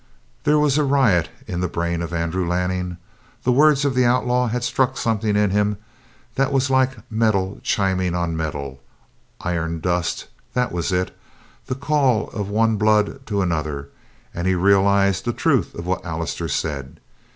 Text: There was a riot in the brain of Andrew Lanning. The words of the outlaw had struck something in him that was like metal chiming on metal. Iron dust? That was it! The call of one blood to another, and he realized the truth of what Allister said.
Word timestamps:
There 0.45 0.57
was 0.57 0.79
a 0.79 0.83
riot 0.83 1.29
in 1.45 1.59
the 1.59 1.67
brain 1.67 2.01
of 2.01 2.11
Andrew 2.11 2.47
Lanning. 2.47 2.97
The 3.43 3.51
words 3.51 3.85
of 3.85 3.93
the 3.93 4.03
outlaw 4.03 4.47
had 4.47 4.63
struck 4.63 4.97
something 4.97 5.35
in 5.35 5.51
him 5.51 5.77
that 6.33 6.51
was 6.51 6.71
like 6.71 6.97
metal 7.11 7.59
chiming 7.61 8.15
on 8.15 8.35
metal. 8.35 8.79
Iron 9.41 9.79
dust? 9.79 10.27
That 10.55 10.71
was 10.71 10.91
it! 10.91 11.15
The 11.67 11.75
call 11.75 12.31
of 12.31 12.49
one 12.49 12.77
blood 12.77 13.27
to 13.27 13.43
another, 13.43 13.89
and 14.33 14.47
he 14.47 14.55
realized 14.55 15.23
the 15.23 15.33
truth 15.33 15.75
of 15.75 15.85
what 15.85 16.03
Allister 16.03 16.47
said. 16.47 16.99